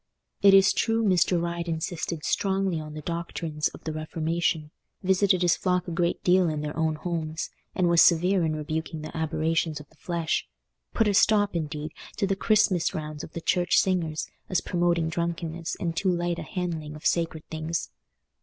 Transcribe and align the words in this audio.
It 0.41 0.55
is 0.55 0.73
true, 0.73 1.03
Mr. 1.03 1.39
Ryde 1.39 1.67
insisted 1.67 2.25
strongly 2.25 2.79
on 2.79 2.95
the 2.95 3.03
doctrines 3.03 3.67
of 3.67 3.83
the 3.83 3.93
Reformation, 3.93 4.71
visited 5.03 5.43
his 5.43 5.55
flock 5.55 5.87
a 5.87 5.91
great 5.91 6.23
deal 6.23 6.49
in 6.49 6.61
their 6.61 6.75
own 6.75 6.95
homes, 6.95 7.51
and 7.75 7.87
was 7.87 8.01
severe 8.01 8.43
in 8.43 8.55
rebuking 8.55 9.03
the 9.03 9.15
aberrations 9.15 9.79
of 9.79 9.87
the 9.89 9.95
flesh—put 9.97 11.07
a 11.07 11.13
stop, 11.13 11.55
indeed, 11.55 11.91
to 12.17 12.25
the 12.25 12.35
Christmas 12.35 12.95
rounds 12.95 13.23
of 13.23 13.33
the 13.33 13.41
church 13.41 13.77
singers, 13.77 14.27
as 14.49 14.59
promoting 14.59 15.07
drunkenness 15.07 15.77
and 15.79 15.95
too 15.95 16.09
light 16.09 16.39
a 16.39 16.41
handling 16.41 16.95
of 16.95 17.05
sacred 17.05 17.47
things. 17.51 17.91